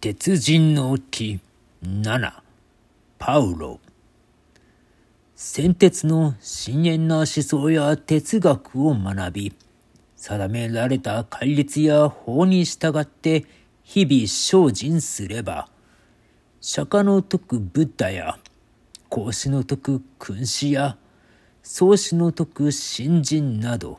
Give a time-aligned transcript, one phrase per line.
[0.00, 1.40] 鉄人の木
[1.82, 2.32] 7
[3.18, 3.80] パウロ。
[5.34, 9.52] 先鉄の深遠な思想や哲学を学び
[10.14, 13.44] 定められた戒律や法に従って
[13.82, 15.68] 日々精進すれば
[16.60, 18.38] 釈迦の説くブッダや
[19.08, 20.96] 孔子の説く君子や
[21.64, 23.98] 創始の説く新人など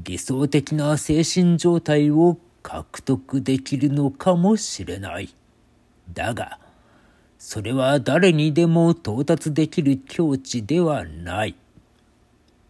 [0.00, 5.34] 理想的な精神状態を獲得できるのかもしれない。
[6.12, 6.58] だが、
[7.38, 11.54] それは誰にでも到達できる境地ではない。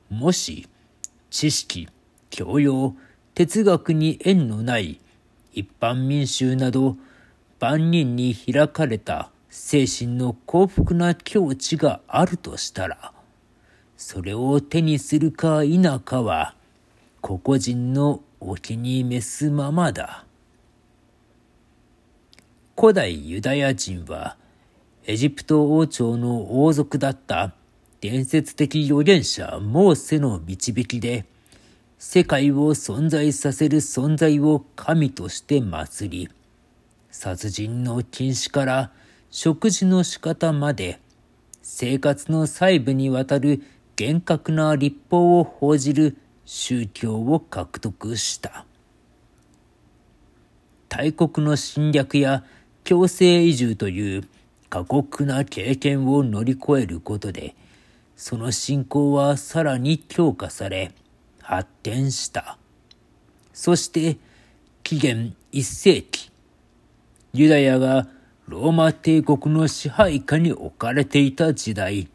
[0.08, 0.68] もし、
[1.30, 1.88] 知識、
[2.30, 2.95] 教養、
[3.34, 5.00] 哲学に縁のない
[5.52, 6.96] 一般民衆など
[7.59, 13.12] 万人に開かれた精神の幸福な境地があるとしたら、
[13.96, 16.54] それを手にするか否かは、
[17.20, 20.24] 個々人のお気に召すままだ。
[22.79, 24.37] 古代ユダヤ人は、
[25.05, 27.54] エジプト王朝の王族だった
[28.01, 31.27] 伝説的預言者モーセの導きで、
[31.99, 36.30] 世界を存在させる存在を神として祀り、
[37.10, 38.93] 殺人の禁止から
[39.30, 41.01] 食事の仕方まで、
[41.62, 43.62] 生活の細部にわたる
[43.96, 46.16] 厳格な立法を報じる
[46.52, 48.66] 宗教を獲得した。
[50.88, 52.43] 大国の侵略や
[52.82, 54.29] 強制移住という
[54.68, 57.54] 過酷な経験を乗り越えることで、
[58.16, 60.90] その信仰はさらに強化され、
[61.40, 62.59] 発展した。
[63.52, 64.19] そして、
[64.82, 66.32] 紀元1世紀、
[67.32, 68.09] ユダヤが
[68.48, 72.09] ローマ帝国の支配下に置かれていた時代、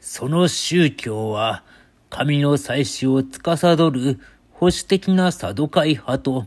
[0.00, 1.64] その宗教は
[2.10, 4.18] 神の祭祀を司る
[4.52, 6.46] 保守的なサドカイ派と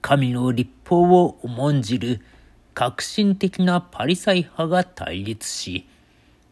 [0.00, 2.20] 神の立法を重んじる
[2.74, 5.86] 革新的なパリサイ派が対立し、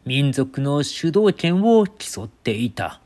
[0.05, 2.99] 民族の主導権を競っていた。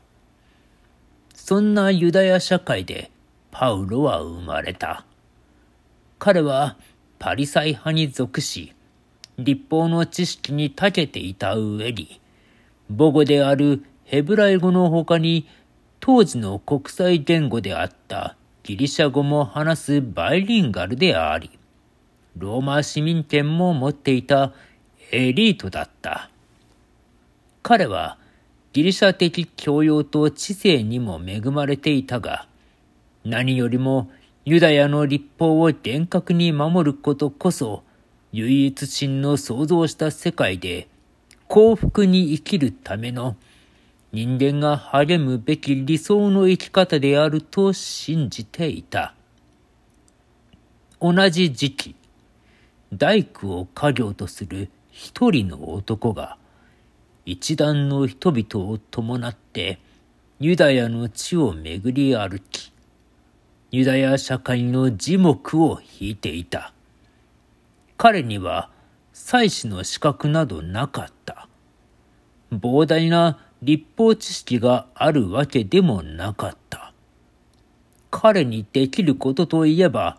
[1.34, 3.10] そんなユダヤ社会で
[3.50, 5.04] パウロは生まれた。
[6.18, 6.76] 彼は
[7.18, 8.74] パリサイ派に属し、
[9.38, 12.20] 立法の知識に長けていた上に、
[12.88, 15.46] 母語であるヘブライ語の他に、
[16.00, 21.48] 当時の国際言語であったギリシャ語も話すバイリンガルであり、
[22.36, 24.52] ローマ市民権も持っていた
[25.12, 26.28] エリートだった。
[27.62, 28.18] 彼は
[28.72, 32.48] ギリシャ的教養と知性にも恵まれていたが、
[33.24, 34.10] 何よりも
[34.44, 37.84] ユダヤの立法を厳格に守ることこそ、
[38.32, 40.88] 唯一神の創造した世界で
[41.46, 43.36] 幸福に生きるための
[44.12, 49.14] 人間が励むべき理想の生き方であると信じていた。
[51.00, 51.94] 同じ時期、
[52.92, 56.36] 大工を家業とする一人の男が、
[57.24, 59.78] 一団の人々を伴って
[60.40, 62.72] ユダヤの地を巡り歩き、
[63.70, 66.72] ユダヤ社会の字目を引いていた。
[67.96, 68.70] 彼には
[69.12, 71.46] 祭司の資格などなかった。
[72.50, 76.92] 膨大な立法知識があるわけでもなかった。
[78.10, 80.18] 彼にできることといえば、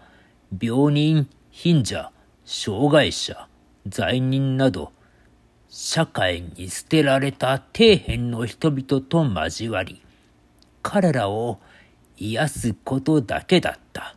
[0.62, 2.12] 病人、貧者、
[2.46, 3.48] 障害者、
[3.88, 4.92] 罪人など、
[5.70, 10.02] 社会に捨てられた底辺の人々と交わり、
[10.82, 11.60] 彼らを
[12.18, 14.16] 癒すことだけだった。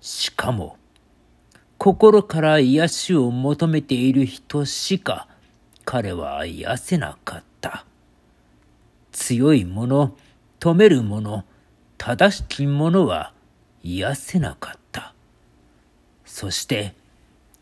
[0.00, 0.76] しかも、
[1.78, 5.28] 心から癒しを求めている人しか
[5.84, 7.47] 彼は癒せなかった。
[9.28, 10.16] 強いもの、
[10.58, 11.44] 止めるもの、
[11.98, 13.34] 正しきものは
[13.82, 15.12] 癒せなかった。
[16.24, 16.94] そして、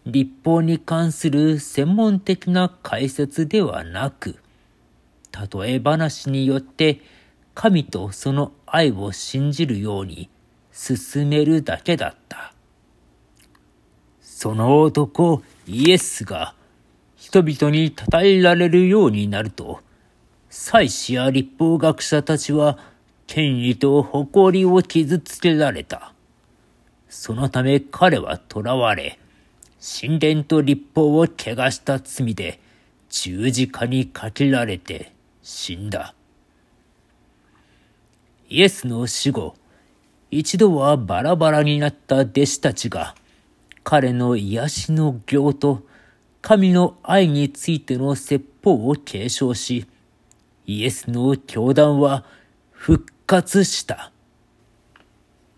[0.04, 4.36] 立法に関する専門的な解説ではなく、
[5.32, 7.00] 例え話によって
[7.52, 10.30] 神とその愛を信じるように
[10.70, 12.54] 進めるだけだった。
[14.20, 16.54] その男イエスが
[17.16, 19.80] 人々に称えられるようになると、
[20.58, 22.78] 祭司や立法学者たちは
[23.26, 26.14] 権威と誇りを傷つけられた。
[27.10, 29.18] そのため彼は囚われ、
[29.78, 32.58] 神殿と立法を汚した罪で
[33.10, 35.12] 十字架にかけられて
[35.42, 36.14] 死んだ。
[38.48, 39.56] イエスの死後、
[40.30, 43.14] 一度はバラバラになった弟子たちが、
[43.84, 45.82] 彼の癒しの行と
[46.40, 49.86] 神の愛についての説法を継承し、
[50.66, 52.24] イエスの教団は
[52.72, 54.12] 復活した。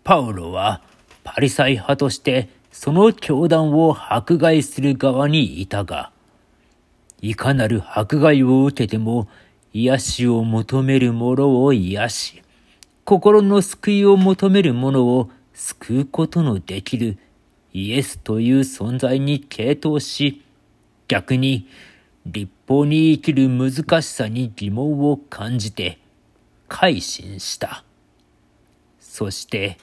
[0.03, 0.81] パウロは
[1.23, 6.11] パリサイ派としてその教団を迫害する側にいたが、
[7.21, 9.27] いかなる迫害を受けても
[9.73, 12.43] 癒しを求める者を癒し、
[13.03, 17.17] 心の救いを求める者を救うことのできる
[17.73, 20.43] イエスという存在に傾倒し、
[21.07, 21.67] 逆に
[22.25, 25.99] 立法に生きる難しさに疑問を感じて
[26.67, 27.83] 改心した。
[28.99, 29.77] そして、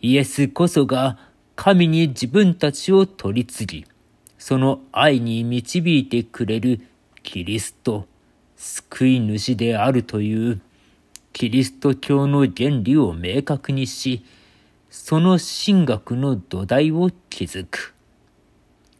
[0.00, 1.18] イエスこそが
[1.56, 3.86] 神に自分たちを取り次ぎ、
[4.38, 6.80] その愛に導いてくれる
[7.22, 8.06] キリスト、
[8.56, 10.60] 救い主であるという
[11.32, 14.24] キリスト教の原理を明確にし、
[14.90, 17.94] その神学の土台を築く。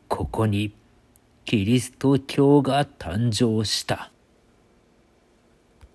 [0.08, 0.72] ここに
[1.46, 4.10] キリスト教が誕生した。